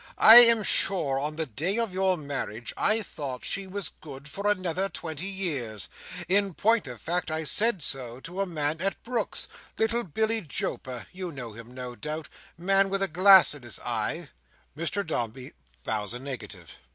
I 0.17 0.37
am 0.37 0.63
sure, 0.63 1.19
on 1.19 1.35
the 1.35 1.45
day 1.45 1.77
of 1.77 1.93
your 1.93 2.17
marriage, 2.17 2.73
I 2.75 3.03
thought 3.03 3.45
she 3.45 3.67
was 3.67 3.89
good 3.89 4.27
for 4.27 4.47
another 4.49 4.89
twenty 4.89 5.27
years. 5.27 5.89
In 6.27 6.55
point 6.55 6.87
of 6.87 6.99
fact, 6.99 7.29
I 7.29 7.43
said 7.43 7.83
so 7.83 8.19
to 8.21 8.41
a 8.41 8.47
man 8.47 8.81
at 8.81 9.03
Brooks's—little 9.03 10.05
Billy 10.05 10.41
Joper—you 10.41 11.31
know 11.31 11.51
him, 11.53 11.75
no 11.75 11.95
doubt—man 11.95 12.89
with 12.89 13.03
a 13.03 13.07
glass 13.07 13.53
in 13.53 13.61
his 13.61 13.77
eye?" 13.77 14.29
Mr 14.75 15.05
Dombey 15.05 15.53
bows 15.83 16.15
a 16.15 16.19
negative. 16.19 16.77